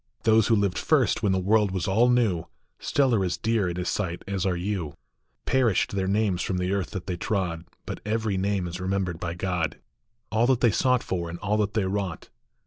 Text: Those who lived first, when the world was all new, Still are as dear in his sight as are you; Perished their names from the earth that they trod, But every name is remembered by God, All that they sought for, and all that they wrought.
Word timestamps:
Those 0.23 0.47
who 0.47 0.55
lived 0.55 0.79
first, 0.79 1.21
when 1.21 1.31
the 1.31 1.37
world 1.37 1.69
was 1.69 1.87
all 1.87 2.09
new, 2.09 2.45
Still 2.79 3.13
are 3.13 3.23
as 3.23 3.37
dear 3.37 3.69
in 3.69 3.75
his 3.75 3.89
sight 3.89 4.23
as 4.27 4.47
are 4.47 4.55
you; 4.57 4.95
Perished 5.45 5.91
their 5.91 6.07
names 6.07 6.41
from 6.41 6.57
the 6.57 6.71
earth 6.71 6.89
that 6.89 7.05
they 7.05 7.17
trod, 7.17 7.65
But 7.85 7.99
every 8.03 8.35
name 8.35 8.65
is 8.67 8.81
remembered 8.81 9.19
by 9.19 9.35
God, 9.35 9.77
All 10.31 10.47
that 10.47 10.59
they 10.61 10.71
sought 10.71 11.03
for, 11.03 11.29
and 11.29 11.37
all 11.37 11.57
that 11.57 11.75
they 11.75 11.85
wrought. 11.85 12.29